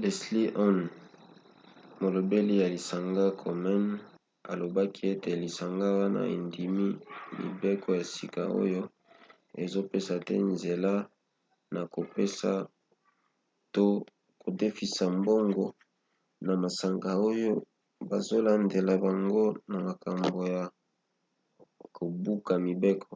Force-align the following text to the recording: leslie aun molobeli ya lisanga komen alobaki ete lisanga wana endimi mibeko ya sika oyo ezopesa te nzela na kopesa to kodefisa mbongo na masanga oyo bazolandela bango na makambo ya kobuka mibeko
leslie 0.00 0.46
aun 0.64 0.78
molobeli 2.00 2.54
ya 2.62 2.68
lisanga 2.74 3.24
komen 3.40 3.84
alobaki 4.50 5.02
ete 5.12 5.32
lisanga 5.42 5.86
wana 5.98 6.22
endimi 6.36 6.88
mibeko 7.38 7.88
ya 7.98 8.04
sika 8.14 8.42
oyo 8.62 8.82
ezopesa 9.62 10.14
te 10.26 10.36
nzela 10.50 10.92
na 11.74 11.80
kopesa 11.94 12.50
to 13.74 13.84
kodefisa 14.42 15.04
mbongo 15.18 15.64
na 16.46 16.52
masanga 16.62 17.10
oyo 17.30 17.52
bazolandela 18.08 18.92
bango 19.04 19.44
na 19.70 19.78
makambo 19.86 20.38
ya 20.54 20.62
kobuka 21.96 22.52
mibeko 22.66 23.12